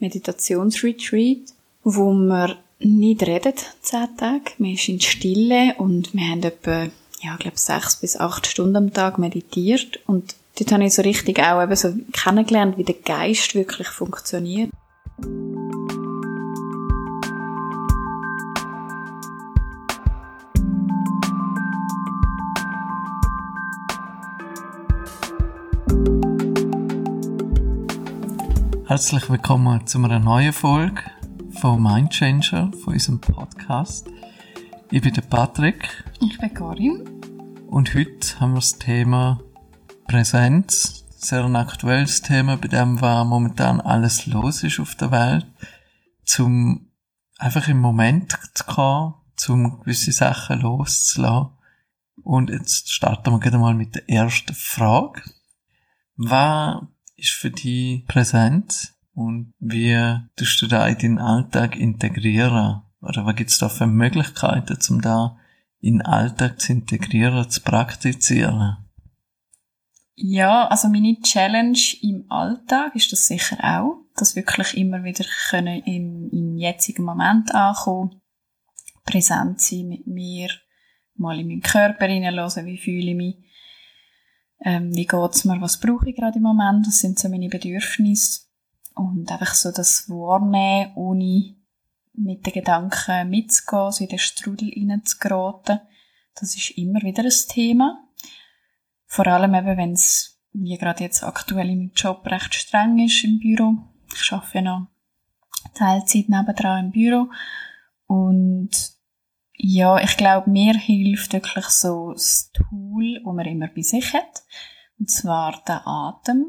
Meditationsretreat, 0.00 1.52
wo 1.84 2.12
wir 2.12 2.56
nicht 2.80 3.22
reden, 3.22 3.54
zehn 3.82 4.16
Tage. 4.16 4.52
Wir 4.58 4.76
sind 4.76 4.94
in 4.94 5.00
Stille 5.00 5.74
und 5.78 6.14
wir 6.14 6.28
haben 6.28 6.42
etwa, 6.42 6.84
ja, 7.20 7.34
ich 7.34 7.38
glaube, 7.38 7.58
sechs 7.58 7.96
bis 7.96 8.16
acht 8.16 8.46
Stunden 8.46 8.76
am 8.76 8.92
Tag 8.92 9.18
meditiert 9.18 10.00
und 10.06 10.36
dort 10.58 10.72
habe 10.72 10.84
ich 10.84 10.94
so 10.94 11.02
richtig 11.02 11.40
auch 11.40 11.62
eben 11.62 11.76
so 11.76 11.92
kennengelernt, 12.12 12.78
wie 12.78 12.84
der 12.84 12.94
Geist 12.94 13.54
wirklich 13.54 13.88
funktioniert. 13.88 14.70
Herzlich 28.88 29.28
willkommen 29.28 29.86
zu 29.86 30.02
einer 30.02 30.18
neuen 30.18 30.54
Folge 30.54 31.02
von 31.60 31.82
Mindchanger, 31.82 32.72
von 32.72 32.94
unserem 32.94 33.20
Podcast. 33.20 34.08
Ich 34.90 35.02
bin 35.02 35.12
der 35.12 35.20
Patrick. 35.20 36.04
Ich 36.22 36.38
bin 36.38 36.54
Karin. 36.54 37.06
Und 37.68 37.94
heute 37.94 38.40
haben 38.40 38.52
wir 38.52 38.60
das 38.60 38.78
Thema 38.78 39.42
Präsenz. 40.06 41.04
Sehr 41.18 41.44
ein 41.44 41.54
aktuelles 41.54 42.22
Thema, 42.22 42.56
bei 42.56 42.68
dem 42.68 42.98
was 43.02 43.26
momentan 43.26 43.82
alles 43.82 44.24
los 44.24 44.64
ist 44.64 44.80
auf 44.80 44.94
der 44.94 45.10
Welt. 45.10 45.46
Zum 46.24 46.90
einfach 47.36 47.68
im 47.68 47.80
Moment 47.80 48.38
zu 48.54 48.64
kommen, 48.64 49.16
zum 49.36 49.80
gewisse 49.80 50.12
Sachen 50.12 50.62
loszulassen. 50.62 51.50
Und 52.22 52.48
jetzt 52.48 52.90
starten 52.90 53.32
wir 53.32 53.38
gerade 53.38 53.58
mal 53.58 53.74
mit 53.74 53.96
der 53.96 54.08
ersten 54.08 54.54
Frage. 54.54 55.20
Was 56.16 56.80
ist 57.18 57.30
für 57.30 57.50
dich 57.50 58.06
präsent 58.06 58.94
und 59.14 59.52
wie 59.58 59.98
tust 60.36 60.62
du 60.62 60.66
da 60.68 60.86
in 60.86 60.98
deinen 60.98 61.18
Alltag 61.18 61.76
integrieren? 61.76 62.82
Oder 63.00 63.26
was 63.26 63.36
gibt's 63.36 63.58
da 63.58 63.68
für 63.68 63.86
Möglichkeiten, 63.86 64.78
um 64.90 65.00
da 65.00 65.36
in 65.80 65.98
den 65.98 66.06
Alltag 66.06 66.60
zu 66.60 66.72
integrieren, 66.72 67.50
zu 67.50 67.60
praktizieren? 67.62 68.76
Ja, 70.14 70.66
also 70.66 70.88
meine 70.88 71.20
Challenge 71.20 71.78
im 72.02 72.26
Alltag 72.28 72.94
ist 72.96 73.12
das 73.12 73.26
sicher 73.26 73.56
auch, 73.62 74.04
dass 74.16 74.34
wirklich 74.34 74.76
immer 74.76 75.04
wieder 75.04 75.24
können 75.48 75.82
im, 75.84 76.28
im 76.32 76.56
jetzigen 76.56 77.04
Moment 77.04 77.54
ankommen, 77.54 78.20
präsent 79.04 79.60
sein 79.60 79.88
mit 79.88 80.06
mir, 80.08 80.48
mal 81.14 81.38
in 81.38 81.46
meinen 81.46 81.60
Körper 81.60 82.06
hineinhören, 82.06 82.66
wie 82.66 82.78
fühle 82.78 83.10
ich 83.10 83.16
mich, 83.16 83.36
ähm, 84.60 84.94
wie 84.94 85.06
geht's 85.06 85.44
mir, 85.44 85.60
was 85.60 85.78
brauche 85.78 86.10
ich 86.10 86.16
gerade 86.16 86.38
im 86.38 86.42
Moment, 86.42 86.86
was 86.86 86.98
sind 86.98 87.18
so 87.18 87.28
meine 87.28 87.48
Bedürfnisse 87.48 88.42
und 88.94 89.30
einfach 89.30 89.54
so 89.54 89.70
das 89.70 90.08
Wahrnehmen, 90.08 90.92
ohne 90.96 91.54
mit 92.14 92.44
den 92.44 92.52
Gedanken 92.52 93.30
mitzugehen, 93.30 93.92
so 93.92 94.04
in 94.04 94.10
den 94.10 94.18
Strudel 94.18 94.68
hineinzugeraten. 94.70 95.80
Das 96.34 96.56
ist 96.56 96.70
immer 96.70 97.00
wieder 97.02 97.22
ein 97.22 97.32
Thema. 97.48 98.04
Vor 99.06 99.26
allem 99.26 99.54
eben, 99.54 99.76
wenn 99.76 99.92
es, 99.92 100.40
wie 100.52 100.76
gerade 100.76 101.04
jetzt 101.04 101.22
aktuell 101.22 101.66
meinem 101.66 101.92
Job 101.94 102.26
recht 102.26 102.54
streng 102.54 102.98
ist 102.98 103.24
im 103.24 103.38
Büro. 103.38 103.74
Ich 104.12 104.32
arbeite 104.32 104.62
noch 104.62 104.88
Teilzeit 105.74 106.28
nebendran 106.28 106.86
im 106.86 106.90
Büro 106.90 107.28
und 108.06 108.70
ja, 109.60 109.98
ich 109.98 110.16
glaube, 110.16 110.48
mir 110.48 110.74
hilft 110.74 111.32
wirklich 111.32 111.66
so 111.66 112.12
das 112.12 112.52
Tool, 112.52 113.20
das 113.24 113.34
man 113.34 113.44
immer 113.44 113.66
bei 113.66 113.82
sich 113.82 114.14
hat. 114.14 114.44
Und 114.98 115.10
zwar 115.10 115.62
der 115.66 115.86
Atem. 115.86 116.46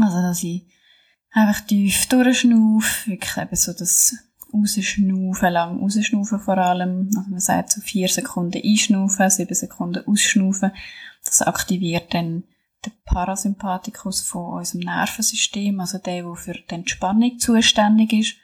Also, 0.00 0.22
dass 0.22 0.42
ich 0.42 0.66
einfach 1.30 1.60
tief 1.60 2.06
durchschnaufe, 2.06 3.10
wirklich 3.10 3.36
eben 3.36 3.56
so 3.56 3.74
das 3.74 4.16
Rausschnaufen, 4.52 5.52
lang 5.52 5.78
rausschnaufen 5.78 6.40
vor 6.40 6.56
allem. 6.56 7.10
Also 7.16 7.30
man 7.30 7.40
sagt 7.40 7.72
so 7.72 7.82
vier 7.82 8.08
Sekunden 8.08 8.62
einschnaufen, 8.62 9.30
sieben 9.30 9.54
Sekunden 9.54 10.06
ausschnaufen. 10.06 10.72
Das 11.24 11.42
aktiviert 11.42 12.14
dann 12.14 12.44
den 12.84 12.92
Parasympathikus 13.04 14.22
von 14.22 14.58
unserem 14.58 14.80
Nervensystem, 14.80 15.78
also 15.80 15.98
der, 15.98 16.22
der 16.22 16.34
für 16.34 16.54
die 16.54 16.74
Entspannung 16.74 17.38
zuständig 17.38 18.12
ist. 18.12 18.36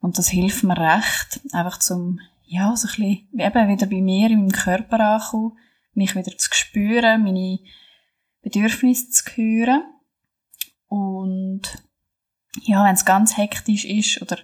Und 0.00 0.18
das 0.18 0.28
hilft 0.28 0.62
mir 0.62 0.78
recht, 0.78 1.40
einfach 1.52 1.78
zum 1.78 2.20
ja, 2.46 2.74
so 2.76 2.88
ein 2.88 2.94
bisschen, 2.94 3.40
eben 3.40 3.68
wieder 3.68 3.86
bei 3.86 4.00
mir, 4.00 4.30
in 4.30 4.38
meinem 4.38 4.52
Körper 4.52 5.00
ankommen, 5.00 5.58
mich 5.94 6.14
wieder 6.14 6.36
zu 6.36 6.48
spüren, 6.52 7.24
meine 7.24 7.58
Bedürfnisse 8.42 9.10
zu 9.10 9.24
hören. 9.36 9.82
Und, 10.88 11.62
ja, 12.62 12.84
wenn 12.84 12.94
es 12.94 13.04
ganz 13.04 13.36
hektisch 13.36 13.84
ist 13.84 14.22
oder 14.22 14.38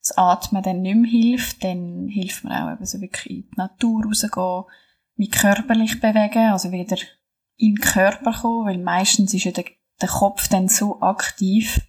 das 0.00 0.16
Atmen 0.16 0.62
dann 0.62 0.82
nicht 0.82 0.96
mehr 0.96 1.10
hilft, 1.10 1.64
dann 1.64 2.08
hilft 2.08 2.44
mir 2.44 2.64
auch 2.64 2.72
eben 2.72 2.86
so 2.86 3.00
wirklich 3.00 3.30
in 3.30 3.50
die 3.50 3.56
Natur 3.56 4.04
rausgehen, 4.04 4.64
mich 5.16 5.30
körperlich 5.30 6.00
bewegen, 6.00 6.52
also 6.52 6.72
wieder 6.72 6.96
in 7.56 7.74
den 7.74 7.80
Körper 7.80 8.32
kommen, 8.32 8.66
weil 8.66 8.78
meistens 8.78 9.34
ist 9.34 9.44
ja 9.44 9.52
der, 9.52 9.66
der 10.00 10.08
Kopf 10.08 10.48
dann 10.48 10.68
so 10.68 11.02
aktiv, 11.02 11.80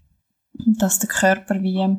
dass 0.54 1.00
der 1.00 1.10
Körper 1.10 1.62
wie, 1.62 1.98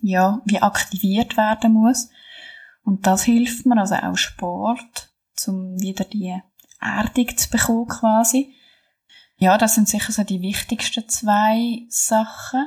ja, 0.00 0.42
wie 0.44 0.60
aktiviert 0.60 1.36
werden 1.38 1.72
muss. 1.72 2.10
Und 2.84 3.06
das 3.06 3.24
hilft 3.24 3.66
mir, 3.66 3.78
also 3.78 3.94
auch 3.96 4.16
Sport, 4.16 5.12
um 5.46 5.80
wieder 5.80 6.04
die 6.04 6.38
Erdung 6.80 7.36
zu 7.36 7.50
bekommen 7.50 7.88
quasi. 7.88 8.54
Ja, 9.36 9.58
das 9.58 9.74
sind 9.74 9.88
sicher 9.88 10.12
so 10.12 10.22
die 10.22 10.40
wichtigsten 10.40 11.08
zwei 11.08 11.86
Sachen. 11.88 12.66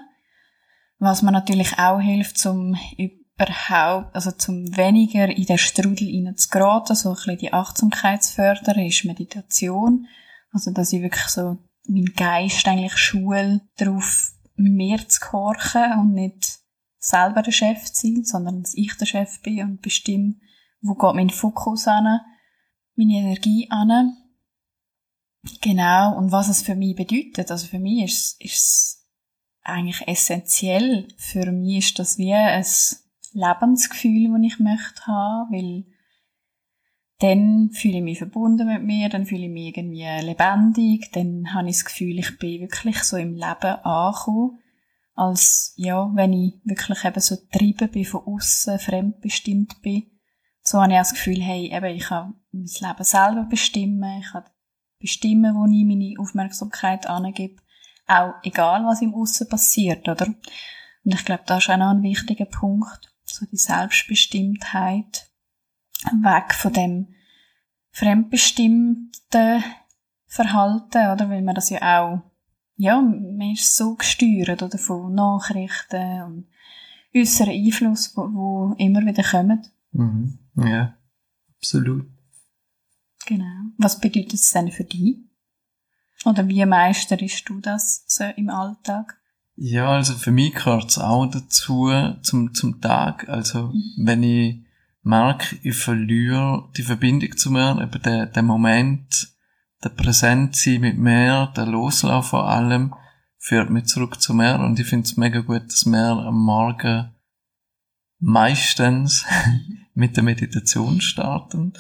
Was 0.99 1.21
mir 1.21 1.31
natürlich 1.31 1.77
auch 1.77 1.99
hilft, 1.99 2.37
zum 2.37 2.75
überhaupt, 2.97 4.15
also 4.15 4.31
zum 4.31 4.75
weniger 4.75 5.29
in 5.29 5.45
den 5.45 5.57
Strudel 5.59 6.07
hineinzugeraten, 6.07 6.95
so 6.95 7.09
ein 7.09 7.15
bisschen 7.15 7.37
die 7.37 7.53
Achtsamkeit 7.53 8.23
zu 8.23 8.33
fördern, 8.33 8.79
ist 8.79 9.05
Meditation. 9.05 10.07
Also, 10.51 10.71
dass 10.71 10.91
ich 10.91 11.03
wirklich 11.03 11.27
so 11.27 11.57
meinen 11.87 12.13
Geist 12.15 12.67
eigentlich 12.67 12.97
schule, 12.97 13.61
darauf 13.77 14.31
mehr 14.55 15.07
zu 15.07 15.19
gehorchen 15.19 15.93
und 15.99 16.13
nicht 16.13 16.59
selber 17.07 17.41
der 17.41 17.53
Chef 17.53 17.87
sein, 17.87 18.23
sondern 18.25 18.63
dass 18.63 18.73
ich 18.75 18.93
der 18.97 19.05
Chef 19.05 19.41
bin 19.41 19.61
und 19.61 19.81
bestimme, 19.81 20.35
wo 20.81 20.93
geht 20.93 21.15
mein 21.15 21.29
Fokus 21.29 21.87
an, 21.87 22.19
meine 22.95 23.13
Energie 23.13 23.67
an. 23.69 24.17
Genau, 25.61 26.17
und 26.17 26.33
was 26.33 26.49
es 26.49 26.61
für 26.61 26.75
mich 26.75 26.97
bedeutet. 26.97 27.49
Also 27.49 27.67
für 27.67 27.79
mich 27.79 28.03
ist, 28.03 28.41
ist 28.41 28.55
es 28.55 29.07
eigentlich 29.63 30.05
essentiell. 30.05 31.07
Für 31.17 31.49
mich 31.53 31.77
ist 31.77 31.99
das 31.99 32.17
wie 32.17 32.33
ein 32.33 32.65
Lebensgefühl, 33.31 34.29
das 34.29 34.41
ich 34.41 34.59
möchte 34.59 35.07
haben, 35.07 35.51
weil 35.53 35.85
dann 37.19 37.69
fühle 37.71 37.97
ich 37.97 38.03
mich 38.03 38.17
verbunden 38.17 38.67
mit 38.67 38.83
mir, 38.83 39.07
dann 39.07 39.25
fühle 39.25 39.45
ich 39.45 39.49
mich 39.49 39.67
irgendwie 39.67 40.03
lebendig, 40.25 41.09
dann 41.13 41.53
habe 41.53 41.69
ich 41.69 41.77
das 41.77 41.85
Gefühl, 41.85 42.19
ich 42.19 42.37
bin 42.37 42.61
wirklich 42.61 43.01
so 43.03 43.15
im 43.15 43.33
Leben 43.33 43.75
angekommen 43.83 44.59
als, 45.17 45.73
ja, 45.77 46.11
wenn 46.13 46.31
ich 46.31 46.53
wirklich 46.63 47.03
eben 47.03 47.19
so 47.19 47.35
getrieben 47.35 47.89
bin 47.89 48.05
von 48.05 48.21
außen, 48.25 48.79
fremdbestimmt 48.79 49.81
bin. 49.81 50.11
So 50.61 50.81
habe 50.81 50.93
ich 50.93 50.97
auch 50.97 51.01
das 51.01 51.13
Gefühl, 51.13 51.41
hey, 51.41 51.73
eben, 51.73 51.95
ich 51.95 52.03
kann 52.03 52.35
mein 52.51 52.65
Leben 52.65 53.03
selber 53.03 53.43
bestimmen, 53.49 54.19
ich 54.19 54.31
kann 54.31 54.43
bestimmen, 54.99 55.55
wo 55.55 55.65
ich 55.65 55.85
meine 55.85 56.13
Aufmerksamkeit 56.19 57.07
angebe. 57.07 57.61
Auch 58.05 58.35
egal, 58.43 58.85
was 58.85 59.01
im 59.01 59.15
Aussen 59.15 59.49
passiert, 59.49 60.07
oder? 60.07 60.27
Und 60.27 61.13
ich 61.13 61.25
glaube, 61.25 61.43
das 61.45 61.63
ist 61.63 61.69
auch 61.69 61.77
noch 61.77 61.91
ein 61.91 62.03
wichtiger 62.03 62.45
Punkt. 62.45 63.13
So 63.23 63.45
die 63.45 63.57
Selbstbestimmtheit. 63.57 65.29
Weg 66.21 66.53
von 66.53 66.73
dem 66.73 67.15
fremdbestimmten 67.89 69.63
Verhalten, 70.27 71.11
oder? 71.11 71.29
Weil 71.29 71.41
man 71.41 71.55
das 71.55 71.69
ja 71.69 72.01
auch 72.01 72.21
ja, 72.77 73.01
man 73.01 73.53
ist 73.53 73.75
so 73.75 73.95
gesteuert 73.95 74.61
oder 74.61 74.77
von 74.77 75.13
Nachrichten 75.13 76.21
und 76.21 76.47
äußeren 77.13 77.51
Einfluss, 77.51 78.15
wo, 78.15 78.75
immer 78.77 79.05
wieder 79.05 79.23
kommen. 79.23 79.67
Mhm. 79.91 80.39
Ja, 80.55 80.95
absolut. 81.57 82.07
Genau. 83.25 83.71
Was 83.77 83.99
bedeutet 83.99 84.35
es 84.35 84.51
denn 84.51 84.71
für 84.71 84.83
dich? 84.83 85.17
Oder 86.25 86.47
wie 86.47 86.65
meisterst 86.65 87.49
du 87.49 87.59
das 87.59 88.03
so 88.07 88.23
im 88.35 88.49
Alltag? 88.49 89.19
Ja, 89.55 89.89
also 89.89 90.13
für 90.13 90.31
mich 90.31 90.53
gehört 90.53 90.91
es 90.91 90.99
auch 90.99 91.25
dazu, 91.25 91.91
zum, 92.21 92.53
zum 92.53 92.79
Tag. 92.79 93.27
Also, 93.27 93.69
mhm. 93.69 93.93
wenn 93.97 94.23
ich 94.23 94.59
merke, 95.01 95.57
ich 95.63 95.75
verliere 95.75 96.69
die 96.77 96.83
Verbindung 96.83 97.35
zu 97.37 97.51
mir, 97.51 97.81
eben 97.81 98.01
der, 98.03 98.27
der 98.27 98.43
Moment, 98.43 99.29
der 99.83 99.89
Präsentsein 99.89 100.81
mit 100.81 100.97
mir, 100.97 101.51
der 101.55 101.65
Loslauf 101.65 102.29
vor 102.29 102.49
allem, 102.49 102.93
führt 103.37 103.69
mich 103.69 103.85
zurück 103.85 104.21
zu 104.21 104.33
mir 104.33 104.59
und 104.59 104.79
ich 104.79 104.87
finde 104.87 105.05
es 105.05 105.17
mega 105.17 105.41
gut, 105.41 105.67
dass 105.67 105.85
wir 105.85 105.99
am 105.99 106.39
Morgen 106.39 107.15
meistens 108.19 109.25
mit 109.93 110.15
der 110.15 110.23
Meditation 110.23 111.01
starten, 111.01 111.73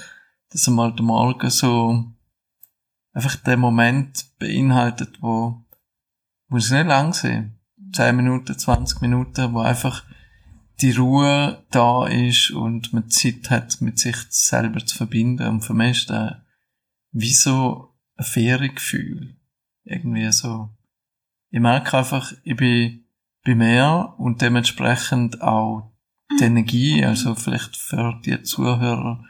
dass 0.49 0.67
einmal 0.67 0.93
der 0.93 1.05
Morgen 1.05 1.49
so 1.49 2.05
einfach 3.13 3.35
der 3.35 3.57
Moment 3.57 4.25
beinhaltet, 4.37 5.21
wo 5.21 5.65
muss 6.49 6.71
nicht 6.71 6.85
lang 6.85 7.13
sein. 7.13 7.59
10 7.93 8.15
Minuten, 8.15 8.57
20 8.57 9.01
Minuten, 9.01 9.53
wo 9.53 9.59
einfach 9.59 10.03
die 10.81 10.91
Ruhe 10.91 11.63
da 11.71 12.05
ist 12.05 12.51
und 12.51 12.93
man 12.93 13.09
Zeit 13.09 13.49
hat, 13.49 13.81
mit 13.81 13.97
sich 13.97 14.15
selber 14.29 14.85
zu 14.85 14.95
verbinden. 14.95 15.47
Und 15.47 15.61
für 15.61 15.73
mich 15.73 16.01
ist 16.01 16.09
das 16.09 16.35
wie 17.19 17.33
so 17.33 17.95
ein 18.15 18.25
Feriengefühl. 18.25 19.35
Irgendwie 19.83 20.31
so. 20.31 20.69
Ich 21.49 21.59
merke 21.59 21.97
einfach, 21.97 22.31
ich 22.43 22.55
bin 22.55 23.05
bei 23.43 23.55
mir 23.55 24.13
und 24.19 24.41
dementsprechend 24.41 25.41
auch 25.41 25.91
die 26.39 26.43
Energie, 26.43 27.03
also 27.03 27.33
vielleicht 27.33 27.75
für 27.75 28.21
die 28.23 28.43
Zuhörer, 28.43 29.23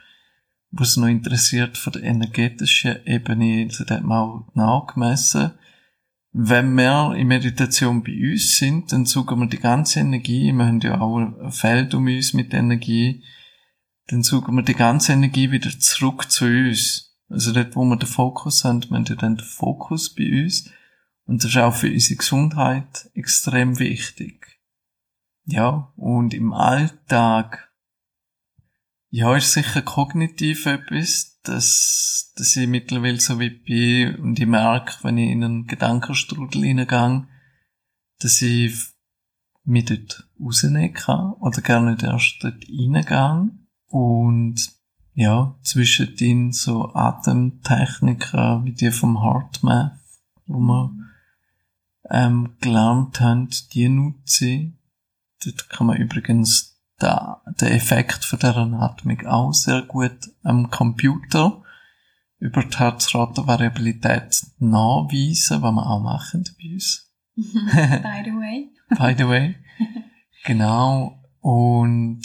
was 0.70 0.98
noch 0.98 1.06
interessiert 1.06 1.78
von 1.78 1.94
der 1.94 2.02
energetischen 2.02 3.06
Ebene, 3.06 3.64
also 3.64 3.84
da 3.84 3.94
hat 3.96 4.04
man 4.04 4.18
auch 4.18 4.54
nachgemessen. 4.54 5.52
Wenn 6.32 6.74
wir 6.74 7.14
in 7.16 7.28
Meditation 7.28 8.02
bei 8.02 8.32
uns 8.32 8.58
sind, 8.58 8.92
dann 8.92 9.06
suchen 9.06 9.38
wir 9.40 9.46
die 9.46 9.60
ganze 9.60 10.00
Energie, 10.00 10.52
wir 10.52 10.66
haben 10.66 10.80
ja 10.80 11.00
auch 11.00 11.16
ein 11.16 11.52
Feld 11.52 11.94
um 11.94 12.06
uns 12.06 12.34
mit 12.34 12.52
Energie, 12.52 13.24
dann 14.08 14.22
suchen 14.22 14.56
wir 14.56 14.62
die 14.62 14.74
ganze 14.74 15.12
Energie 15.12 15.50
wieder 15.50 15.70
zurück 15.78 16.30
zu 16.30 16.44
uns. 16.44 17.07
Also 17.28 17.52
dort, 17.52 17.76
wo 17.76 17.84
wir 17.84 17.96
den 17.96 18.08
Fokus 18.08 18.64
haben, 18.64 18.82
wir 18.88 18.96
haben 18.96 19.04
ja 19.04 19.14
dann 19.14 19.36
den 19.36 19.44
Fokus 19.44 20.14
bei 20.14 20.42
uns. 20.42 20.70
Und 21.26 21.44
das 21.44 21.50
ist 21.50 21.58
auch 21.58 21.74
für 21.74 21.90
unsere 21.90 22.16
Gesundheit 22.16 23.10
extrem 23.14 23.78
wichtig. 23.78 24.58
Ja, 25.44 25.92
und 25.96 26.34
im 26.34 26.52
Alltag, 26.52 27.70
ja, 29.10 29.36
ist 29.36 29.52
sicher 29.52 29.82
kognitiv 29.82 30.66
etwas, 30.66 31.40
dass, 31.42 32.32
dass 32.36 32.56
ich 32.56 32.68
mittlerweile 32.68 33.20
so 33.20 33.40
wie 33.40 33.50
bin 33.50 34.16
und 34.16 34.38
ich 34.38 34.46
merke, 34.46 35.02
wenn 35.02 35.16
ich 35.16 35.30
in 35.30 35.44
einen 35.44 35.66
Gedankenstrudel 35.66 36.62
hineingehe, 36.62 37.26
dass 38.18 38.42
ich 38.42 38.74
mich 39.64 39.86
dort 39.86 40.28
rausnehmen 40.40 40.92
kann 40.92 41.32
oder 41.34 41.60
gerne 41.62 41.92
nicht 41.92 42.02
erst 42.02 42.42
dort 42.42 42.64
reingehe 42.68 43.50
und 43.86 44.77
ja, 45.18 45.56
zwischendrin 45.62 46.52
so 46.52 46.94
Atemtechniken 46.94 48.64
wie 48.64 48.72
die 48.72 48.92
vom 48.92 49.20
Heartmath, 49.20 49.98
wo 50.46 50.60
wir 50.60 50.92
ähm, 52.08 52.54
gelernt 52.60 53.20
haben, 53.20 53.48
die 53.72 53.88
nutze 53.88 54.72
Dort 55.44 55.68
kann 55.70 55.88
man 55.88 55.96
übrigens 55.96 56.80
da, 56.98 57.42
den 57.60 57.68
Effekt 57.68 58.24
von 58.24 58.38
der 58.38 58.56
Atmung 58.56 59.26
auch 59.26 59.52
sehr 59.52 59.82
gut 59.82 60.30
am 60.42 60.70
Computer 60.70 61.62
über 62.38 62.62
die 62.62 62.76
Herzratenvariabilität 62.76 64.46
nachweisen, 64.58 65.62
was 65.62 65.72
wir 65.72 65.86
auch 65.86 66.00
machen 66.00 66.44
bei 66.58 66.72
uns. 66.72 67.12
By 67.34 68.22
the 68.24 68.32
way. 68.32 68.70
By 68.90 69.14
the 69.16 69.28
way. 69.28 69.56
Genau. 70.44 71.22
Und 71.40 72.24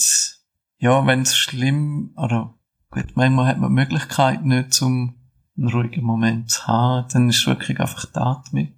ja, 0.78 1.06
wenn 1.06 1.22
es 1.22 1.36
schlimm, 1.36 2.14
oder 2.16 2.54
gut, 2.94 3.16
manchmal 3.16 3.48
hat 3.48 3.58
man 3.60 3.70
die 3.72 3.82
Möglichkeit 3.82 4.46
nicht, 4.46 4.80
um 4.82 5.16
einen 5.58 5.70
ruhigen 5.70 6.04
Moment 6.04 6.52
zu 6.52 6.68
haben, 6.68 7.08
dann 7.12 7.30
ist 7.30 7.46
wirklich 7.48 7.80
einfach 7.80 8.06
die 8.06 8.20
Atmung, 8.20 8.74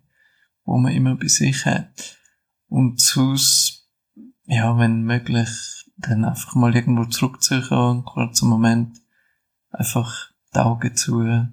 wo 0.64 0.78
man 0.78 0.94
immer 0.94 1.16
bei 1.16 1.28
sich 1.28 1.66
hat. 1.66 2.18
Und 2.68 3.00
sonst, 3.00 3.90
ja, 4.46 4.78
wenn 4.78 5.04
möglich, 5.04 5.50
dann 5.98 6.26
einfach 6.26 6.56
mal 6.56 6.76
irgendwo 6.76 7.06
zurückziehen 7.06 7.68
und 7.70 8.06
kurz 8.06 8.42
einen 8.42 8.52
Moment 8.52 8.98
einfach 9.70 10.32
die 10.54 10.60
Augen 10.60 10.96
zu, 10.96 11.48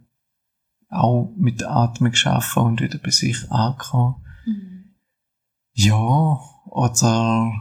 auch 0.88 1.34
mit 1.36 1.60
der 1.60 1.70
Atmung 1.70 2.14
schaffen 2.14 2.62
und 2.62 2.80
wieder 2.80 2.98
bei 2.98 3.10
sich 3.10 3.50
ankommen. 3.50 4.24
Mhm. 4.46 4.94
Ja, 5.72 6.38
oder 6.66 7.52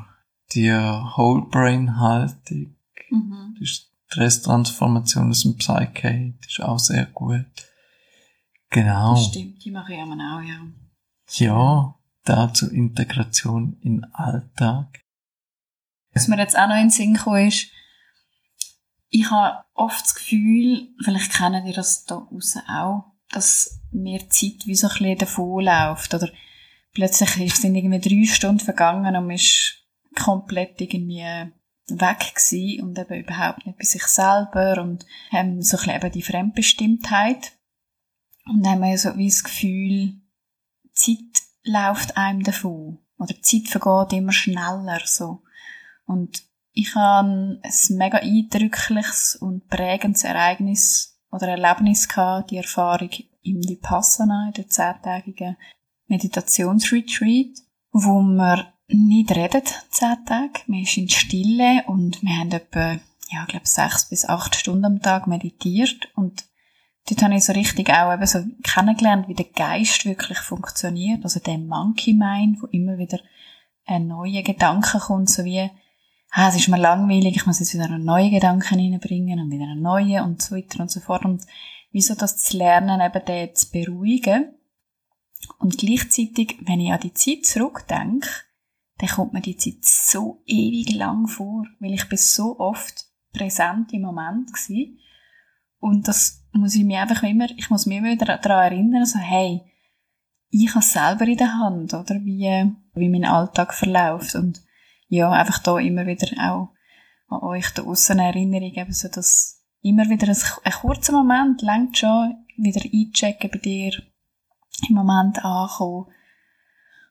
die 0.54 0.71
Whole 0.71 1.45
Brain 1.50 2.00
Haltung, 2.00 2.75
Mhm. 3.12 3.56
die 3.59 3.68
Stresstransformation 4.11 5.29
aus 5.29 5.43
dem 5.43 5.57
Psyche, 5.57 6.33
die 6.43 6.47
ist 6.47 6.61
auch 6.61 6.79
sehr 6.79 7.05
gut. 7.05 7.45
Genau. 8.69 9.15
Das 9.15 9.27
stimmt, 9.27 9.63
die 9.63 9.71
mache 9.71 9.93
ich 9.93 9.99
aber 9.99 10.13
auch, 10.13 10.41
ja. 10.41 10.67
Ja, 11.33 11.95
dazu 12.25 12.69
Integration 12.69 13.77
in 13.81 14.01
den 14.01 14.13
Alltag. 14.13 15.01
Was 16.13 16.27
mir 16.27 16.37
jetzt 16.37 16.57
auch 16.57 16.67
noch 16.67 16.75
in 16.75 16.83
den 16.83 16.89
Sinn 16.89 17.13
gekommen 17.13 17.47
ist, 17.47 17.67
ich 19.09 19.29
habe 19.29 19.63
oft 19.73 20.03
das 20.03 20.15
Gefühl, 20.15 20.89
vielleicht 21.03 21.33
kennen 21.33 21.65
ihr 21.65 21.73
das 21.73 22.05
da 22.05 22.15
draussen 22.29 22.61
auch, 22.67 23.13
dass 23.29 23.81
mir 23.91 24.29
Zeit 24.29 24.65
wie 24.65 24.75
so 24.75 24.87
ein 24.87 24.93
bisschen 24.93 25.17
davonläuft. 25.19 26.13
Oder 26.13 26.29
plötzlich 26.93 27.55
sind 27.55 27.75
irgendwie 27.75 27.99
drei 27.99 28.33
Stunden 28.33 28.59
vergangen 28.59 29.15
und 29.15 29.27
man 29.27 29.35
ist 29.35 29.85
komplett 30.21 30.79
irgendwie 30.81 31.51
weg 31.99 32.33
gewesen 32.35 32.83
und 32.83 32.99
eben 32.99 33.19
überhaupt 33.19 33.65
nicht 33.65 33.77
bei 33.77 33.83
sich 33.83 34.03
selber 34.03 34.81
und 34.81 35.05
haben 35.31 35.61
so 35.61 35.77
ein 35.77 35.83
bisschen 35.83 35.95
eben 35.95 36.11
die 36.11 36.21
Fremdbestimmtheit. 36.21 37.53
Und 38.45 38.67
haben 38.67 38.81
wir 38.81 38.97
so 38.97 39.15
wie 39.17 39.29
das 39.29 39.43
Gefühl, 39.43 40.13
Zeit 40.93 41.43
läuft 41.63 42.17
einem 42.17 42.43
davon. 42.43 42.99
Oder 43.17 43.35
Zeit 43.41 43.67
vergeht 43.67 44.17
immer 44.17 44.31
schneller, 44.31 45.01
so. 45.05 45.43
Und 46.05 46.43
ich 46.73 46.95
habe 46.95 47.59
ein 47.61 47.71
mega 47.89 48.17
eindrückliches 48.17 49.35
und 49.35 49.67
prägendes 49.67 50.23
Ereignis 50.23 51.19
oder 51.31 51.49
Erlebnis 51.49 52.07
gehabt, 52.07 52.51
die 52.51 52.57
Erfahrung 52.57 53.09
im 53.44 53.61
Vipassana, 53.67 54.47
in 54.47 54.53
der 54.53 54.67
zehntägigen 54.67 55.57
Meditationsretreat, 56.07 57.59
wo 57.91 58.21
wir 58.21 58.73
nicht 58.93 59.31
reden, 59.31 59.63
zehn 59.89 60.25
Tage. 60.25 60.61
Wir 60.67 60.85
sind 60.85 61.03
in 61.03 61.09
Stille 61.09 61.83
und 61.88 62.21
wir 62.21 62.38
haben 62.38 62.51
etwa, 62.51 62.93
ja, 63.29 63.43
ich 63.43 63.47
glaube, 63.47 63.67
sechs 63.67 64.09
bis 64.09 64.25
acht 64.25 64.55
Stunden 64.55 64.85
am 64.85 65.01
Tag 65.01 65.27
meditiert 65.27 66.09
und 66.15 66.45
dort 67.09 67.23
habe 67.23 67.35
ich 67.35 67.45
so 67.45 67.53
richtig 67.53 67.89
auch 67.89 68.13
eben 68.13 68.25
so 68.25 68.43
kennengelernt, 68.63 69.27
wie 69.27 69.33
der 69.33 69.45
Geist 69.45 70.05
wirklich 70.05 70.38
funktioniert. 70.39 71.23
Also 71.23 71.39
der 71.39 71.57
Monkey 71.57 72.13
Mind, 72.13 72.61
wo 72.61 72.67
immer 72.67 72.97
wieder 72.97 73.19
ein 73.85 74.07
neuer 74.07 74.43
Gedanke 74.43 74.99
kommt, 74.99 75.29
so 75.29 75.44
wie, 75.44 75.69
ah, 76.31 76.49
es 76.49 76.55
ist 76.55 76.67
mir 76.67 76.77
langweilig, 76.77 77.35
ich 77.35 77.45
muss 77.45 77.59
jetzt 77.59 77.73
wieder 77.73 77.85
einen 77.85 78.05
neuen 78.05 78.31
Gedanken 78.31 78.75
reinbringen 78.75 79.39
und 79.39 79.51
wieder 79.51 79.63
einen 79.65 79.81
neuen 79.81 80.23
und 80.23 80.41
so 80.41 80.55
weiter 80.55 80.81
und 80.81 80.91
so 80.91 80.99
fort. 80.99 81.25
Und 81.25 81.44
wieso 81.91 82.15
das 82.15 82.37
zu 82.37 82.57
lernen, 82.57 83.01
eben 83.01 83.25
den 83.25 83.55
zu 83.55 83.71
beruhigen. 83.71 84.53
Und 85.57 85.77
gleichzeitig, 85.77 86.57
wenn 86.61 86.79
ich 86.79 86.91
an 86.91 86.99
die 86.99 87.13
Zeit 87.13 87.45
zurückdenke, 87.45 88.29
dann 89.01 89.09
kommt 89.09 89.33
mir 89.33 89.42
die 89.42 89.57
Zeit 89.57 89.83
so 89.83 90.44
ewig 90.45 90.94
lang 90.94 91.28
vor, 91.28 91.66
weil 91.80 91.94
ich 91.94 92.07
bin 92.07 92.18
so 92.18 92.59
oft 92.59 93.06
präsent 93.33 93.92
im 93.94 94.04
Moment 94.04 94.54
gsi. 94.54 94.99
Und 95.80 96.07
das 96.07 96.45
muss 96.52 96.75
ich 96.75 96.83
mir 96.83 97.02
einfach 97.02 97.23
immer, 97.23 97.49
ich 97.57 97.69
muss 97.71 97.87
mich 97.87 97.97
immer 97.97 98.16
daran 98.16 98.71
erinnern, 98.71 99.06
so 99.06 99.18
hey, 99.18 99.61
ich 100.52 100.75
habe 100.75 100.85
selber 100.85 101.25
in 101.25 101.37
der 101.37 101.57
Hand, 101.57 101.94
oder? 101.94 102.16
Wie 102.23 102.71
wie 102.94 103.09
mein 103.09 103.25
Alltag 103.25 103.73
verläuft. 103.73 104.35
Und 104.35 104.61
ja, 105.07 105.31
einfach 105.31 105.59
da 105.59 105.80
immer 105.80 106.06
wieder 106.06 106.28
auch 106.40 106.69
an 107.30 107.42
euch 107.42 107.69
da 107.71 107.83
aussen 107.83 108.19
Erinnerung, 108.19 108.73
eben 108.73 108.94
so, 108.94 109.07
dass 109.07 109.64
immer 109.81 110.09
wieder 110.09 110.28
ein, 110.28 110.37
ein 110.64 110.73
kurzer 110.73 111.14
Moment 111.14 111.61
längt 111.61 111.97
schon, 111.97 112.45
wieder 112.57 112.81
einchecken 112.81 113.49
bei 113.49 113.57
dir, 113.57 113.94
im 114.90 114.95
Moment 114.95 115.44
ankommen 115.44 116.07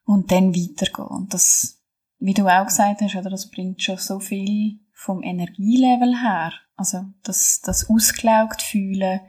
und 0.05 0.31
dann 0.31 0.55
weitergehen. 0.55 1.07
Und 1.07 1.35
das, 1.35 1.80
wie 2.21 2.35
du 2.35 2.47
auch 2.47 2.67
gesagt 2.67 3.01
hast, 3.01 3.17
oder, 3.17 3.31
das 3.31 3.51
bringt 3.51 3.83
schon 3.83 3.97
so 3.97 4.21
viel 4.21 4.79
vom 4.93 5.23
Energielevel 5.23 6.21
her. 6.21 6.53
Also 6.77 7.07
das, 7.23 7.61
das 7.63 7.89
ausgelaugt 7.89 8.63
fühlen 8.63 9.21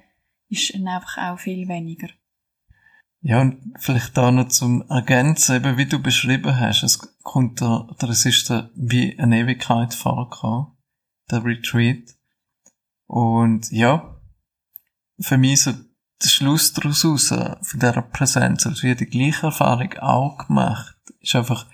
ist 0.50 0.75
einfach 0.75 1.17
auch 1.17 1.39
viel 1.39 1.67
weniger. 1.69 2.10
Ja, 3.21 3.39
und 3.39 3.75
vielleicht 3.77 4.17
da 4.17 4.31
noch 4.31 4.50
zum 4.50 4.83
Ergänzen, 4.89 5.55
eben 5.55 5.77
wie 5.77 5.86
du 5.86 6.01
beschrieben 6.01 6.60
hast, 6.60 6.83
es 6.83 7.00
kommt 7.24 7.62
da, 7.62 7.88
oder 7.88 8.10
es 8.10 8.25
ist 8.25 8.50
da 8.50 8.69
wie 8.75 9.17
eine 9.19 9.39
Ewigkeit 9.39 9.93
vorgekommen, 9.93 10.75
der 11.29 11.45
Retreat. 11.45 12.15
Und 13.05 13.71
ja, 13.71 14.19
für 15.19 15.38
mich 15.38 15.62
so 15.62 15.71
der 16.24 16.29
Schluss 16.29 16.74
daraus 16.74 17.05
raus, 17.05 17.27
von 17.29 17.79
dieser 17.79 18.01
Präsenz, 18.01 18.65
also 18.65 18.88
ich 18.88 18.98
die 18.98 19.05
gleiche 19.05 19.48
Erfahrung 19.48 19.93
auch 20.00 20.48
gemacht, 20.48 20.98
ist 21.19 21.36
einfach, 21.36 21.67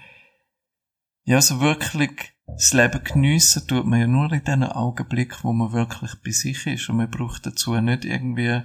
ja, 1.28 1.42
so 1.42 1.60
wirklich 1.60 2.34
das 2.48 2.72
Leben 2.72 3.04
geniessen 3.04 3.68
tut 3.68 3.86
man 3.86 4.00
ja 4.00 4.08
nur 4.08 4.32
in 4.32 4.44
diesen 4.46 4.64
Augenblicken, 4.64 5.40
wo 5.44 5.52
man 5.52 5.74
wirklich 5.74 6.12
bei 6.24 6.32
sich 6.32 6.66
ist 6.66 6.90
und 6.90 6.96
man 6.96 7.12
braucht 7.12 7.46
dazu 7.46 7.76
nicht 7.82 8.06
irgendwie 8.06 8.62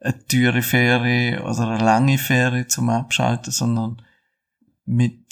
eine 0.00 0.26
teure 0.26 0.62
Ferie 0.62 1.42
oder 1.42 1.68
eine 1.68 1.84
lange 1.84 2.16
Ferie 2.16 2.66
zum 2.66 2.88
Abschalten, 2.88 3.52
sondern 3.52 4.00
mit 4.86 5.26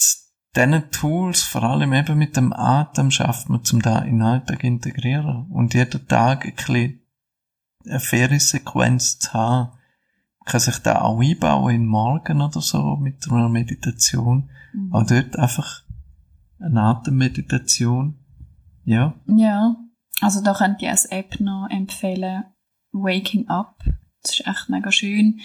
diesen 0.54 0.90
Tools, 0.90 1.42
vor 1.42 1.62
allem 1.62 1.94
eben 1.94 2.18
mit 2.18 2.36
dem 2.36 2.52
Atem, 2.52 3.10
schafft 3.10 3.48
man 3.48 3.64
zum 3.64 3.80
da 3.80 4.00
in 4.00 4.18
den 4.18 4.22
Alltag 4.22 4.62
integrieren 4.62 5.46
und 5.50 5.72
jeden 5.72 6.06
Tag 6.06 6.44
ein 6.44 6.54
bisschen 6.54 7.00
eine 7.86 7.98
Feriensequenz 7.98 9.18
zu 9.20 9.32
haben, 9.32 9.72
kann 10.44 10.60
sich 10.60 10.76
da 10.80 11.00
auch 11.00 11.18
einbauen 11.18 11.74
in 11.74 11.86
Morgen 11.86 12.42
oder 12.42 12.60
so 12.60 12.96
mit 12.96 13.26
einer 13.30 13.48
Meditation. 13.48 14.50
Mhm. 14.74 14.92
Auch 14.92 15.06
dort 15.06 15.38
einfach 15.38 15.87
eine 16.60 16.82
Atemmeditation. 16.82 18.18
Ja. 18.84 19.14
Ja. 19.26 19.76
Also 20.20 20.42
da 20.42 20.54
könnt 20.54 20.82
ihr 20.82 20.90
als 20.90 21.06
App 21.06 21.38
noch 21.40 21.68
empfehlen, 21.70 22.44
Waking 22.92 23.48
Up. 23.48 23.84
Das 24.22 24.40
ist 24.40 24.46
echt 24.46 24.68
mega 24.68 24.90
schön, 24.90 25.40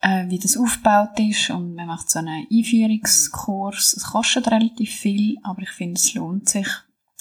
äh, 0.00 0.28
wie 0.28 0.38
das 0.38 0.56
aufgebaut 0.56 1.18
ist 1.18 1.50
und 1.50 1.74
man 1.74 1.88
macht 1.88 2.10
so 2.10 2.20
einen 2.20 2.46
Einführungskurs. 2.50 3.94
Es 3.96 4.04
kostet 4.04 4.48
relativ 4.50 4.90
viel, 4.90 5.38
aber 5.42 5.62
ich 5.62 5.70
finde, 5.70 5.94
es 5.94 6.14
lohnt 6.14 6.48
sich. 6.48 6.68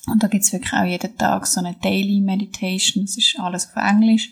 Und 0.05 0.21
da 0.21 0.27
gibt's 0.27 0.51
wirklich 0.51 0.73
auch 0.73 0.83
jeden 0.83 1.17
Tag 1.17 1.47
so 1.47 1.59
eine 1.59 1.75
Daily 1.75 2.19
Meditation. 2.21 3.05
Es 3.05 3.17
ist 3.17 3.39
alles 3.39 3.67
auf 3.67 3.77
Englisch. 3.77 4.31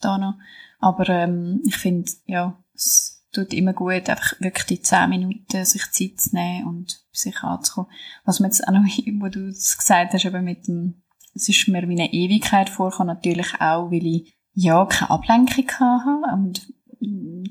Da 0.00 0.18
noch. 0.18 0.34
Aber 0.80 1.08
ähm, 1.08 1.62
ich 1.64 1.76
finde, 1.76 2.10
ja, 2.26 2.62
es 2.74 3.13
tut 3.34 3.52
immer 3.52 3.72
gut, 3.72 4.08
einfach 4.08 4.40
wirklich 4.40 4.66
die 4.66 4.80
zehn 4.80 5.10
Minuten 5.10 5.64
sich 5.64 5.90
Zeit 5.90 6.20
zu 6.20 6.34
nehmen 6.34 6.66
und 6.66 7.04
sich 7.12 7.42
anzukommen. 7.42 7.90
Was 8.24 8.40
mir 8.40 8.46
jetzt 8.46 8.66
auch 8.66 8.72
noch, 8.72 8.82
wo 9.20 9.28
du 9.28 9.48
es 9.48 9.76
gesagt 9.76 10.12
hast, 10.12 10.24
eben 10.24 10.44
mit 10.44 10.66
dem, 10.66 11.02
es 11.34 11.48
ist 11.48 11.68
mir 11.68 11.88
wie 11.88 12.00
eine 12.00 12.12
Ewigkeit 12.12 12.68
vorgekommen, 12.68 13.14
natürlich 13.14 13.54
auch, 13.60 13.90
weil 13.90 14.06
ich 14.06 14.34
ja 14.52 14.86
keine 14.86 15.10
Ablenkung 15.10 15.68
hatte 15.68 16.34
und 16.34 16.72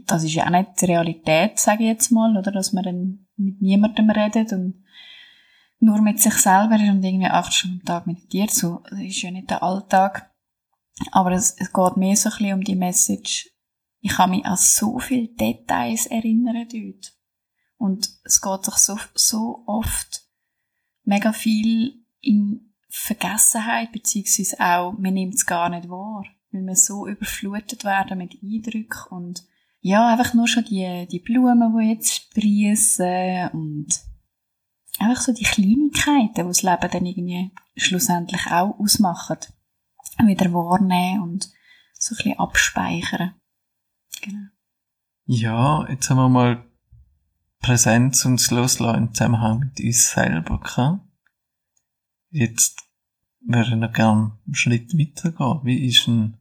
das 0.06 0.24
ist 0.24 0.34
ja 0.34 0.46
auch 0.46 0.50
nicht 0.50 0.82
die 0.82 0.86
Realität, 0.86 1.60
sage 1.60 1.84
ich 1.84 1.90
jetzt 1.90 2.12
mal, 2.12 2.36
oder, 2.38 2.52
dass 2.52 2.74
man 2.74 2.84
dann 2.84 3.28
mit 3.36 3.62
niemandem 3.62 4.10
redet 4.10 4.52
und 4.54 4.84
nur 5.80 6.02
mit 6.02 6.20
sich 6.22 6.34
selber 6.34 6.76
und 6.76 7.04
irgendwie 7.04 7.28
acht 7.28 7.54
Stunden 7.54 7.82
am 7.82 7.86
Tag 7.86 8.08
meditiert, 8.08 8.52
so, 8.52 8.82
das 8.90 9.00
ist 9.00 9.22
ja 9.22 9.32
nicht 9.32 9.50
der 9.50 9.62
Alltag. 9.62 10.32
Aber 11.12 11.32
es, 11.32 11.56
es 11.58 11.74
geht 11.74 11.98
mehr 11.98 12.16
so 12.16 12.30
ein 12.30 12.38
bisschen 12.38 12.54
um 12.54 12.64
die 12.64 12.76
Message, 12.76 13.50
ich 14.04 14.12
kann 14.12 14.32
mich 14.32 14.46
an 14.46 14.58
so 14.58 15.00
viele 15.00 15.30
Details 15.30 16.08
erinnern 16.08 16.68
dort. 16.70 17.14
Und 17.78 18.10
es 18.26 18.42
geht 18.42 18.68
doch 18.68 18.78
so, 18.78 18.98
so 19.16 19.64
oft 19.66 20.26
mega 21.06 21.32
viel 21.32 22.04
in 22.20 22.74
Vergessenheit, 22.90 23.94
beziehungsweise 23.94 24.60
auch, 24.60 24.92
man 24.92 25.14
nimmt 25.14 25.36
es 25.36 25.46
gar 25.46 25.70
nicht 25.70 25.90
wahr, 25.90 26.26
weil 26.52 26.64
wir 26.64 26.76
so 26.76 27.08
überflutet 27.08 27.86
werden 27.86 28.18
mit 28.18 28.38
Eindrücken 28.44 29.08
und 29.10 29.44
ja, 29.80 30.10
einfach 30.10 30.34
nur 30.34 30.50
schon 30.50 30.66
die, 30.66 31.08
die 31.10 31.20
Blumen, 31.20 31.78
die 31.78 31.90
jetzt 31.90 32.14
sprießen 32.14 33.52
und 33.54 33.88
einfach 35.00 35.22
so 35.22 35.34
die 35.34 35.44
Kleinigkeiten, 35.44 36.34
die 36.36 36.42
das 36.44 36.62
Leben 36.62 36.92
dann 36.92 37.06
irgendwie 37.06 37.52
schlussendlich 37.78 38.48
auch 38.48 38.78
ausmachen 38.80 39.38
wieder 40.26 40.54
wahrnehmen 40.54 41.24
und 41.24 41.50
so 41.94 42.14
ein 42.14 42.18
bisschen 42.18 42.40
abspeichern. 42.40 43.36
Genau. 44.24 44.48
Ja, 45.26 45.90
jetzt 45.90 46.10
haben 46.10 46.18
wir 46.18 46.30
mal 46.30 46.66
Präsenz 47.60 48.26
und 48.26 48.40
das 48.40 48.52
Loslassen 48.52 49.08
im 49.08 49.14
Zusammenhang 49.14 49.60
mit 49.60 49.80
uns 49.80 50.12
selber 50.12 50.60
gehabt. 50.60 51.02
Jetzt 52.30 52.82
würde 53.46 53.70
ich 53.70 53.76
noch 53.76 53.92
gerne 53.92 54.38
einen 54.46 54.56
Schritt 54.56 54.94
weitergehen. 54.94 55.60
Wie 55.64 55.86
ist 55.88 56.08
denn 56.08 56.38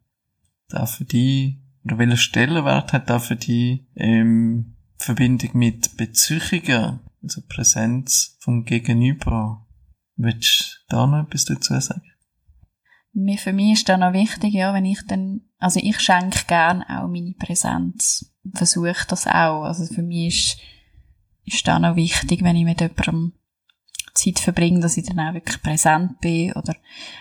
da 0.69 0.87
für 0.87 1.05
dich, 1.05 1.59
oder 1.85 1.99
welchen 1.99 2.17
Stellenwert 2.17 2.93
hat 2.93 3.11
da 3.11 3.19
für 3.19 3.37
dich 3.37 3.85
ähm, 3.97 4.77
Verbindung 4.97 5.51
mit 5.55 5.97
Beziehungen, 5.97 7.01
also 7.21 7.43
Präsenz 7.49 8.37
vom 8.41 8.65
Gegenüber? 8.65 9.67
Willst 10.17 10.85
du 10.89 10.97
da 10.97 11.07
noch 11.07 11.27
etwas 11.27 11.45
dazu 11.45 11.79
sagen? 11.81 12.12
Mir, 13.13 13.39
für 13.39 13.53
mich 13.53 13.73
ist 13.75 13.89
dann 13.89 14.01
noch 14.01 14.13
wichtig, 14.13 14.55
ja, 14.55 14.73
wenn 14.75 14.85
ich 14.85 15.01
dann, 15.07 15.43
also 15.59 15.81
ich 15.83 16.01
schenke 16.01 16.45
gern 16.47 16.83
auch 16.83 17.09
meine 17.09 17.35
Präsenz. 17.39 18.33
Versuche 18.55 19.07
das 19.09 19.27
auch. 19.27 19.65
Also 19.65 19.93
für 19.93 20.03
mich 20.03 20.59
ist, 21.47 21.55
ist 21.55 21.69
dann 21.69 21.83
noch 21.83 21.97
wichtig, 21.97 22.43
wenn 22.43 22.57
ich 22.57 22.65
mit 22.65 22.81
jemandem 22.81 23.33
Zeit 24.15 24.39
verbringe, 24.39 24.81
dass 24.81 24.97
ich 24.97 25.07
dann 25.07 25.21
auch 25.21 25.35
wirklich 25.35 25.63
präsent 25.63 26.21
bin 26.21 26.53
oder 26.53 26.75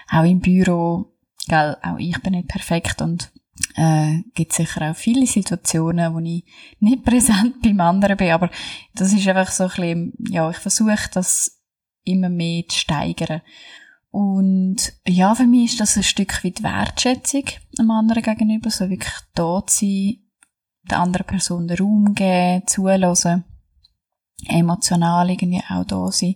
auch 0.09 0.23
im 0.23 0.39
Büro. 0.39 1.13
Gell, 1.47 1.77
auch 1.81 1.97
ich 1.97 2.19
bin 2.21 2.33
nicht 2.33 2.47
perfekt 2.47 3.01
und 3.01 3.31
äh, 3.75 4.21
gibt 4.33 4.53
sicher 4.53 4.89
auch 4.89 4.95
viele 4.95 5.25
Situationen, 5.25 6.13
wo 6.13 6.19
ich 6.19 6.45
nicht 6.79 7.03
präsent 7.05 7.61
beim 7.61 7.79
anderen 7.79 8.17
bin, 8.17 8.31
aber 8.31 8.49
das 8.93 9.13
ist 9.13 9.27
einfach 9.27 9.51
so 9.51 9.65
ein 9.65 9.69
bisschen, 9.69 10.13
ja, 10.29 10.49
ich 10.49 10.57
versuche 10.57 11.09
das 11.13 11.61
immer 12.03 12.29
mehr 12.29 12.63
zu 12.67 12.77
steigern. 12.77 13.41
Und 14.11 14.93
ja, 15.07 15.33
für 15.35 15.47
mich 15.47 15.71
ist 15.71 15.79
das 15.79 15.95
ein 15.95 16.03
Stück 16.03 16.43
weit 16.43 16.63
Wertschätzung 16.63 17.45
am 17.79 17.91
anderen 17.91 18.23
gegenüber, 18.23 18.69
so 18.69 18.89
wirklich 18.89 19.13
da 19.33 19.63
zu 19.65 19.85
sein, 19.85 20.17
der 20.83 20.99
anderen 20.99 21.25
Person 21.25 21.67
den 21.67 21.77
Raum 21.77 22.13
geben, 22.13 22.67
zuhören, 22.67 23.45
emotional 24.47 25.29
irgendwie 25.29 25.63
auch 25.69 25.85
da 25.85 26.11
sein. 26.11 26.35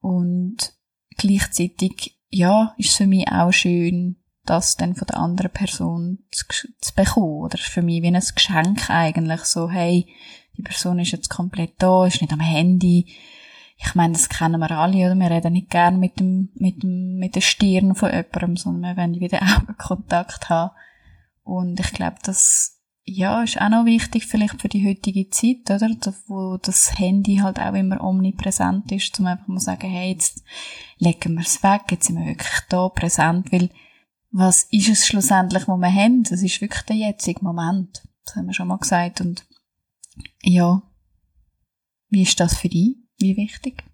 Und 0.00 0.74
gleichzeitig, 1.16 2.18
ja, 2.28 2.74
ist 2.76 2.90
es 2.90 2.96
für 2.96 3.06
mich 3.06 3.28
auch 3.28 3.52
schön, 3.52 4.16
das 4.44 4.76
dann 4.76 4.94
von 4.94 5.06
der 5.06 5.18
anderen 5.18 5.52
Person 5.52 6.18
zu, 6.30 6.44
zu 6.80 6.94
bekommen. 6.94 7.44
Oder 7.44 7.58
für 7.58 7.82
mich 7.82 8.02
wie 8.02 8.08
ein 8.08 8.22
Geschenk 8.34 8.90
eigentlich, 8.90 9.44
so, 9.44 9.70
hey, 9.70 10.06
die 10.56 10.62
Person 10.62 10.98
ist 10.98 11.12
jetzt 11.12 11.30
komplett 11.30 11.74
da, 11.78 12.06
ist 12.06 12.20
nicht 12.20 12.32
am 12.32 12.40
Handy, 12.40 13.06
ich 13.82 13.94
meine, 13.94 14.12
das 14.12 14.28
kennen 14.28 14.60
wir 14.60 14.70
alle, 14.72 15.06
oder? 15.06 15.14
Wir 15.14 15.30
reden 15.30 15.54
nicht 15.54 15.70
gern 15.70 15.98
mit 15.98 16.20
dem, 16.20 16.50
mit 16.54 16.82
dem, 16.82 17.16
mit 17.16 17.34
der 17.34 17.40
Stirn 17.40 17.94
von 17.94 18.10
jemandem, 18.10 18.56
sondern 18.56 18.82
wir 18.82 19.02
wollen 19.02 19.20
wieder 19.20 19.40
Augenkontakt 19.56 20.50
haben. 20.50 20.74
Und 21.42 21.80
ich 21.80 21.92
glaube, 21.92 22.16
das, 22.22 22.78
ja, 23.04 23.42
ist 23.42 23.60
auch 23.60 23.70
noch 23.70 23.86
wichtig 23.86 24.26
vielleicht 24.26 24.60
für 24.60 24.68
die 24.68 24.86
heutige 24.86 25.30
Zeit, 25.30 25.70
oder? 25.70 25.88
Wo 26.26 26.58
das 26.58 26.98
Handy 26.98 27.36
halt 27.36 27.58
auch 27.58 27.74
immer 27.74 28.02
omnipräsent 28.02 28.92
ist, 28.92 29.18
um 29.18 29.26
einfach 29.26 29.48
mal 29.48 29.60
sagen, 29.60 29.88
hey, 29.88 30.12
jetzt 30.12 30.44
legen 30.98 31.34
wir 31.34 31.42
es 31.42 31.62
weg, 31.62 31.82
jetzt 31.90 32.06
sind 32.06 32.18
wir 32.18 32.26
wirklich 32.26 32.60
da 32.68 32.88
präsent, 32.90 33.50
weil 33.50 33.70
was 34.30 34.64
ist 34.64 34.88
es 34.88 35.06
schlussendlich, 35.06 35.66
wo 35.66 35.76
wir 35.76 35.92
haben? 35.92 36.22
Das 36.22 36.42
ist 36.42 36.60
wirklich 36.60 36.82
der 36.82 36.96
jetzige 36.96 37.42
Moment. 37.42 38.02
Das 38.24 38.36
haben 38.36 38.46
wir 38.46 38.54
schon 38.54 38.68
mal 38.68 38.78
gesagt. 38.78 39.22
Und 39.22 39.46
ja, 40.42 40.82
wie 42.10 42.22
ist 42.22 42.38
das 42.38 42.56
für 42.56 42.68
dich? 42.68 42.96
Wie 43.20 43.36
wichtig? 43.36 43.84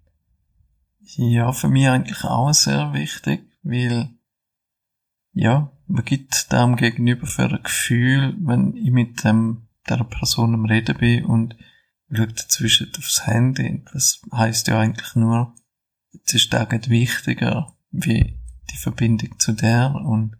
Ja, 1.15 1.51
für 1.51 1.67
mich 1.67 1.87
eigentlich 1.87 2.23
auch 2.23 2.53
sehr 2.53 2.93
wichtig, 2.93 3.45
weil, 3.61 4.09
ja, 5.33 5.71
man 5.87 6.05
gibt 6.05 6.51
dem 6.51 6.75
gegenüber 6.75 7.27
für 7.27 7.49
ein 7.49 7.63
Gefühl, 7.63 8.35
wenn 8.39 8.75
ich 8.75 8.91
mit 8.91 9.23
dem, 9.23 9.67
der 9.89 10.03
Person 10.03 10.53
am 10.53 10.65
Reden 10.65 10.97
bin 10.97 11.25
und 11.25 11.55
schaue 12.11 12.27
dazwischen 12.27 12.91
aufs 12.97 13.25
Handy. 13.25 13.83
Das 13.91 14.21
heißt 14.31 14.67
ja 14.67 14.79
eigentlich 14.79 15.15
nur, 15.15 15.53
jetzt 16.11 16.33
ist 16.33 16.51
der 16.53 16.69
wichtiger 16.89 17.75
wie 17.91 18.37
die 18.69 18.77
Verbindung 18.77 19.39
zu 19.39 19.53
der 19.53 19.95
und 19.95 20.37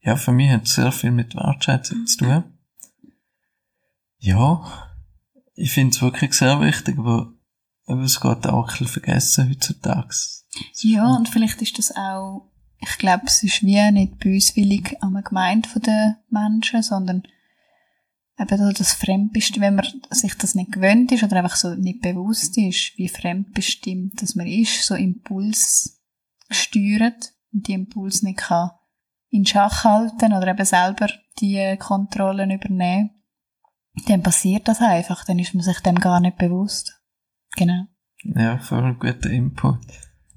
ja, 0.00 0.16
für 0.16 0.32
mich 0.32 0.50
hat 0.50 0.64
es 0.64 0.74
sehr 0.74 0.90
viel 0.90 1.12
mit 1.12 1.36
Wertschätzung 1.36 2.06
zu 2.06 2.18
tun. 2.18 2.44
Ja, 4.18 4.90
ich 5.54 5.72
finde 5.72 5.94
es 5.94 6.02
wirklich 6.02 6.34
sehr 6.34 6.60
wichtig, 6.60 6.98
aber 6.98 7.32
aber 7.86 8.02
es 8.02 8.20
geht 8.20 8.46
auch 8.46 8.68
ein 8.68 8.78
bisschen 8.78 8.86
vergessen 8.88 9.50
heutzutage. 9.50 10.14
Ja, 10.80 11.14
und 11.16 11.28
vielleicht 11.28 11.62
ist 11.62 11.78
das 11.78 11.94
auch, 11.96 12.50
ich 12.78 12.98
glaube, 12.98 13.24
es 13.26 13.42
ist 13.42 13.62
wie 13.62 13.90
nicht 13.90 14.18
böswillig 14.18 15.02
an 15.02 15.22
gemeint 15.22 15.66
von 15.66 15.82
den 15.82 16.16
Menschen, 16.30 16.82
sondern 16.82 17.22
eben 18.38 18.74
das 18.74 18.92
Fremdbestimmt, 18.94 19.64
wenn 19.64 19.74
man 19.76 19.86
sich 20.10 20.36
das 20.36 20.54
nicht 20.54 20.72
gewöhnt 20.72 21.12
ist 21.12 21.22
oder 21.22 21.36
einfach 21.36 21.56
so 21.56 21.74
nicht 21.74 22.02
bewusst 22.02 22.56
ist, 22.58 22.96
wie 22.96 23.08
fremdbestimmt 23.08 24.20
das 24.20 24.34
man 24.34 24.46
ist, 24.46 24.84
so 24.84 24.94
Impuls 24.94 26.00
steuert 26.50 27.32
und 27.52 27.68
die 27.68 27.74
Impuls 27.74 28.22
nicht 28.22 28.38
kann 28.38 28.70
in 29.32 29.46
Schach 29.46 29.84
halten 29.84 30.34
oder 30.34 30.48
eben 30.48 30.64
selber 30.64 31.08
die 31.40 31.76
Kontrollen 31.78 32.50
übernehmen, 32.50 33.10
dann 34.06 34.22
passiert 34.22 34.68
das 34.68 34.80
einfach, 34.80 35.24
dann 35.24 35.38
ist 35.38 35.54
man 35.54 35.64
sich 35.64 35.80
dem 35.80 35.98
gar 35.98 36.20
nicht 36.20 36.36
bewusst. 36.36 37.01
Genau. 37.56 37.86
Ja, 38.24 38.58
voll 38.58 38.84
ein 38.84 38.98
guter 38.98 39.30
Input. 39.30 39.80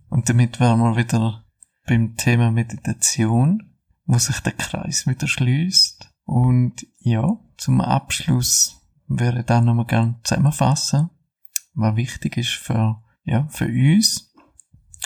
Und 0.10 0.30
damit 0.30 0.60
wären 0.60 0.80
wir 0.80 0.98
wieder 0.98 1.46
beim 1.88 2.16
Thema 2.16 2.52
Meditation, 2.52 3.76
wo 4.06 4.18
sich 4.18 4.40
der 4.40 4.54
Kreis 4.54 5.08
wieder 5.08 5.28
schließt. 5.28 6.10
Und 6.26 6.86
ja, 7.00 7.38
zum 7.58 7.82
Abschluss 7.82 8.82
wäre 9.08 9.40
ich 9.40 9.46
dann 9.46 9.66
nochmal 9.66 9.86
gerne 9.86 10.16
zusammenfassen, 10.24 11.10
was 11.74 11.96
wichtig 11.96 12.38
ist 12.38 12.54
für, 12.54 13.02
ja, 13.24 13.48
für 13.50 13.68
uns, 13.68 14.34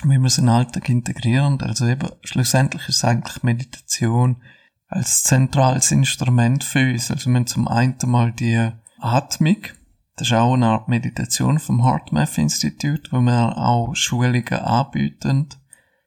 wie 0.03 0.17
wir 0.17 0.25
es 0.25 0.37
in 0.37 0.45
den 0.45 0.55
Alltag 0.55 0.87
integrieren. 0.89 1.61
Also 1.61 1.85
eben, 1.85 2.09
schlussendlich 2.23 2.87
ist 2.87 3.03
eigentlich 3.03 3.43
Meditation 3.43 4.41
als 4.87 5.23
zentrales 5.23 5.91
Instrument 5.91 6.63
für 6.63 6.91
uns. 6.91 7.11
Also 7.11 7.29
wir 7.29 7.35
haben 7.35 7.47
zum 7.47 7.67
einen 7.67 7.97
mal 8.05 8.31
die 8.31 8.71
Atmung, 8.99 9.57
das 10.19 10.27
ist 10.27 10.33
auch 10.33 10.53
eine 10.53 10.67
Art 10.67 10.89
Meditation 10.89 11.59
vom 11.59 11.85
HeartMath 11.85 12.37
Institut, 12.37 13.13
wo 13.13 13.21
wir 13.21 13.57
auch 13.57 13.95
Schulungen 13.95 14.51
anbieten, 14.51 15.47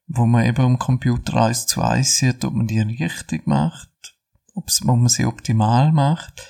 wo 0.07 0.26
man 0.26 0.45
eben 0.45 0.62
am 0.62 0.78
Computer 0.78 1.45
eins 1.45 1.64
zu 1.64 1.81
eins 1.81 2.16
sieht, 2.16 2.45
ob 2.45 2.52
man 2.52 2.66
die 2.66 2.81
richtig 2.81 3.47
macht, 3.47 4.14
ob 4.54 4.69
man 4.85 5.09
sie 5.09 5.25
optimal 5.25 5.92
macht. 5.92 6.47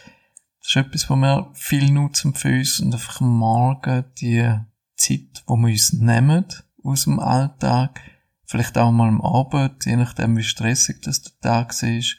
Das 0.59 0.71
ist 0.71 0.77
etwas, 0.77 1.09
wo 1.09 1.15
wir 1.15 1.53
viel 1.55 1.93
nutzen 1.93 2.35
für 2.35 2.49
uns 2.49 2.81
und 2.81 2.95
einfach 2.95 3.21
am 3.21 3.39
Morgen 3.39 4.07
die 4.21 4.59
Zeit, 4.97 5.45
wo 5.47 5.55
wir 5.55 5.69
uns 5.69 5.93
nehmen 5.93 6.47
aus 6.83 7.05
dem 7.05 7.21
Alltag, 7.21 8.01
vielleicht 8.45 8.77
auch 8.77 8.91
mal 8.91 9.09
am 9.09 9.21
Abend, 9.21 9.87
je 9.87 9.95
nachdem 9.95 10.37
wie 10.37 10.43
stressig 10.43 11.01
das 11.03 11.23
der 11.23 11.39
Tag 11.41 11.81
ist, 11.81 12.17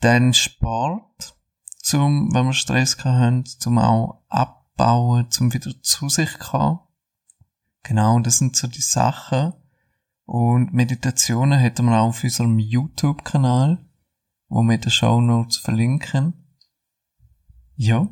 dann 0.00 0.34
Sport, 0.34 1.36
zum, 1.90 2.32
wenn 2.32 2.46
wir 2.46 2.52
Stress 2.52 2.96
haben, 3.04 3.44
zum 3.44 3.78
auch 3.78 4.22
abbauen, 4.28 5.28
zum 5.30 5.52
wieder 5.52 5.72
zu 5.82 6.08
sich 6.08 6.38
kommen. 6.38 6.78
Genau, 7.82 8.20
das 8.20 8.38
sind 8.38 8.54
so 8.54 8.68
die 8.68 8.80
Sachen. 8.80 9.54
Und 10.24 10.72
Meditationen 10.72 11.58
hätten 11.58 11.86
wir 11.86 12.00
auch 12.00 12.10
auf 12.10 12.22
unserem 12.22 12.60
YouTube-Kanal, 12.60 13.84
wo 14.48 14.62
wir 14.62 14.78
den 14.78 14.92
Show 14.92 15.20
Notes 15.20 15.56
verlinken. 15.56 16.56
Ja. 17.74 18.06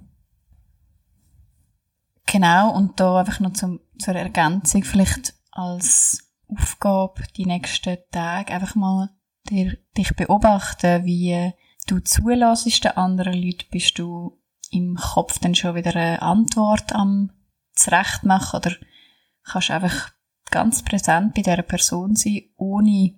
Genau, 2.26 2.75
und 2.75 2.99
da 2.99 3.20
einfach 3.20 3.38
noch 3.38 3.52
zum, 3.52 3.78
zur 4.00 4.16
Ergänzung 4.16 4.82
vielleicht 4.82 5.35
als 5.52 6.35
Aufgabe 6.49 7.23
die 7.37 7.47
nächsten 7.47 7.97
Tage 8.11 8.52
einfach 8.52 8.75
mal 8.75 9.11
dir, 9.49 9.78
dich 9.97 10.16
beobachten, 10.16 11.04
wie 11.04 11.52
du 11.90 12.00
zulässt 12.00 12.85
den 12.85 12.97
anderen 12.97 13.35
Leuten, 13.35 13.66
bist 13.71 13.99
du 13.99 14.38
im 14.71 14.97
Kopf 14.97 15.38
dann 15.38 15.54
schon 15.54 15.75
wieder 15.75 15.95
eine 15.95 16.23
Antwort 16.23 16.92
am 16.92 17.30
zurechtmachen 17.75 18.61
oder 18.61 18.76
kannst 19.45 19.71
einfach 19.71 20.11
ganz 20.50 20.83
präsent 20.83 21.35
bei 21.35 21.42
dieser 21.42 21.62
Person 21.62 22.16
sein, 22.16 22.42
ohne 22.57 23.14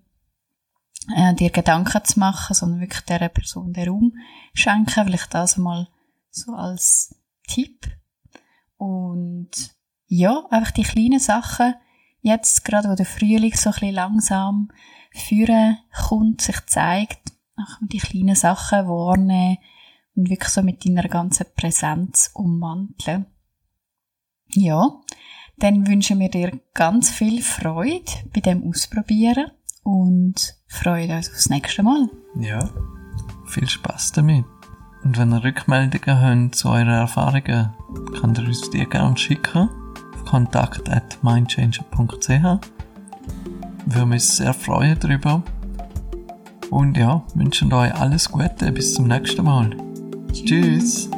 äh, 1.17 1.35
dir 1.35 1.51
Gedanken 1.51 2.05
zu 2.05 2.19
machen, 2.19 2.55
sondern 2.55 2.81
wirklich 2.81 3.03
dieser 3.03 3.29
Person 3.29 3.73
den 3.73 3.89
Raum 3.89 4.13
schenken. 4.55 5.05
Vielleicht 5.05 5.35
das 5.35 5.57
mal 5.57 5.89
so 6.31 6.53
als 6.53 7.15
Tipp. 7.49 7.87
Und 8.77 9.51
ja, 10.07 10.45
einfach 10.51 10.73
die 10.73 10.83
kleinen 10.83 11.21
Sachen, 11.21 11.75
jetzt 12.21 12.65
gerade 12.65 12.89
wo 12.89 12.95
der 12.95 13.07
Frühling 13.07 13.55
so 13.55 13.71
ein 13.71 13.75
bisschen 13.75 13.95
langsam 13.95 14.71
führen 15.13 15.79
kommt, 15.93 16.41
sich 16.41 16.65
zeigt, 16.67 17.33
auch 17.61 17.79
die 17.83 17.99
kleinen 17.99 18.35
Sachen 18.35 18.89
wahrnehmen 18.89 19.59
und 20.17 20.31
wirklich 20.31 20.51
so 20.51 20.63
mit 20.63 20.85
deiner 20.85 21.09
ganzen 21.09 21.47
Präsenz 21.57 22.31
ummanteln. 22.35 23.27
Ja, 24.53 25.01
dann 25.59 25.87
wünschen 25.87 26.19
wir 26.19 26.31
dir 26.31 26.59
ganz 26.75 27.11
viel 27.11 27.43
Freude 27.43 28.11
bei 28.33 28.41
dem 28.41 28.69
Ausprobieren 28.69 29.51
und 29.83 30.57
freuen 30.67 31.11
uns 31.13 31.31
aufs 31.31 31.51
nächste 31.51 31.83
Mal. 31.83 32.09
Ja, 32.39 32.69
viel 33.47 33.69
Spaß 33.69 34.13
damit. 34.13 34.45
Und 35.03 35.19
wenn 35.19 35.33
ihr 35.33 35.45
Rückmeldungen 35.45 36.21
habt 36.21 36.55
zu 36.55 36.69
euren 36.69 36.89
Erfahrungen, 36.89 37.71
könnt 38.19 38.39
ihr 38.39 38.47
uns 38.47 38.69
die 38.71 38.85
gerne 38.85 39.17
schicken 39.17 39.69
auf 40.15 40.25
kontakt 40.25 40.89
at 40.89 41.19
mindchanger.ch. 41.23 42.29
Wir 43.87 44.03
uns 44.03 44.37
sehr 44.37 44.55
freuen 44.55 44.99
darüber. 45.01 45.43
Und 46.71 46.97
ja, 46.97 47.23
wünschen 47.35 47.73
euch 47.73 47.95
alles 47.95 48.31
Gute. 48.31 48.73
Bis 48.73 48.95
zum 48.95 49.09
nächsten 49.09 49.45
Mal. 49.45 49.71
Tschüss. 50.33 51.11